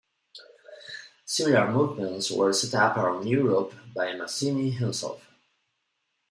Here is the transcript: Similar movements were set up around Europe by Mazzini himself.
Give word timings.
Similar 1.25 1.71
movements 1.71 2.31
were 2.31 2.51
set 2.53 2.73
up 2.73 2.97
around 2.97 3.27
Europe 3.29 3.75
by 3.95 4.13
Mazzini 4.15 4.71
himself. 4.71 5.29